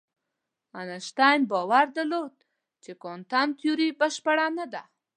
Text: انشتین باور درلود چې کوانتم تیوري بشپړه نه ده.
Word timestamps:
انشتین 0.79 1.39
باور 1.51 1.85
درلود 1.95 2.35
چې 2.83 2.91
کوانتم 3.01 3.47
تیوري 3.59 3.89
بشپړه 3.99 4.47
نه 4.57 4.65
ده. 4.73 4.81